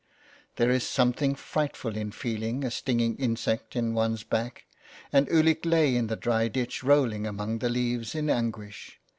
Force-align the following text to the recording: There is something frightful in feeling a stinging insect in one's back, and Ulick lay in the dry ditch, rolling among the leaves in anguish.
There 0.55 0.71
is 0.71 0.81
something 0.83 1.35
frightful 1.35 1.95
in 1.95 2.11
feeling 2.11 2.65
a 2.65 2.71
stinging 2.71 3.17
insect 3.17 3.75
in 3.75 3.93
one's 3.93 4.23
back, 4.23 4.65
and 5.13 5.27
Ulick 5.29 5.63
lay 5.63 5.95
in 5.95 6.07
the 6.07 6.15
dry 6.15 6.47
ditch, 6.47 6.83
rolling 6.83 7.27
among 7.27 7.59
the 7.59 7.69
leaves 7.69 8.15
in 8.15 8.27
anguish. 8.27 8.99